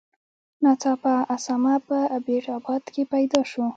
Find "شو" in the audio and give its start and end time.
3.51-3.65